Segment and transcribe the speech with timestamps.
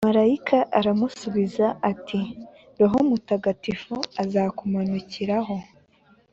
[0.09, 2.19] malayika aramusubiza ati:
[2.79, 5.55] «rohomutagatifu azakumanukiraho